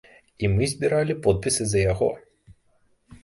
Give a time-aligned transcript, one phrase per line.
[0.45, 2.07] І мы збіралі подпісы за яго.